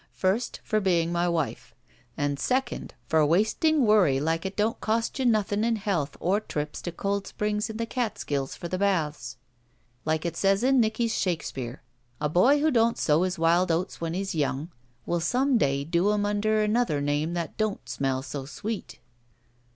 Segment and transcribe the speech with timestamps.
[0.19, 1.75] Pirst, for being my wife;
[2.17, 6.81] and second, for wasting worry like it don't cost you nothing in healtii or trips
[6.81, 9.37] to Cold Springs in the Catsldlls for the baths.
[10.03, 11.83] Like it says in Nicky's Shakespeare,
[12.19, 14.71] a boy who don't sow his wild oats when he's young
[15.05, 18.97] will some day do 'em under another name that don't smell so sweet."